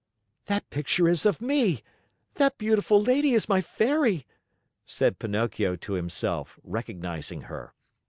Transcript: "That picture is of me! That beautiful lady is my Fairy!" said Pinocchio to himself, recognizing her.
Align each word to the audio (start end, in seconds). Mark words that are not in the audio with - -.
"That 0.47 0.67
picture 0.71 1.07
is 1.07 1.27
of 1.27 1.43
me! 1.43 1.83
That 2.33 2.57
beautiful 2.57 2.99
lady 2.99 3.33
is 3.35 3.47
my 3.47 3.61
Fairy!" 3.61 4.25
said 4.83 5.19
Pinocchio 5.19 5.75
to 5.75 5.93
himself, 5.93 6.57
recognizing 6.63 7.41
her. 7.41 7.75